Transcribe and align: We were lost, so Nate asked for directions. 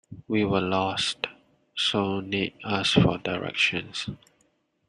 We 0.27 0.43
were 0.45 0.61
lost, 0.61 1.27
so 1.75 2.21
Nate 2.21 2.55
asked 2.65 2.95
for 2.95 3.19
directions. 3.19 4.09